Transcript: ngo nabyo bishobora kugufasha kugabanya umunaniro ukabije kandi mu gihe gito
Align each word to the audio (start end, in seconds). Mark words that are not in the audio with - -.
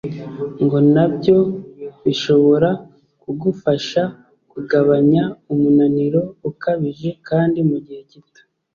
ngo 0.63 0.77
nabyo 0.93 1.37
bishobora 2.03 2.69
kugufasha 3.21 4.01
kugabanya 4.51 5.23
umunaniro 5.51 6.21
ukabije 6.49 7.09
kandi 7.27 7.59
mu 7.69 7.77
gihe 7.85 8.01
gito 8.11 8.41